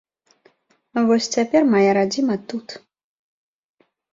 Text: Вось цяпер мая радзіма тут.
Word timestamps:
Вось 1.09 1.27
цяпер 1.35 1.61
мая 1.75 1.83
радзіма 1.99 2.35
тут. 2.55 2.67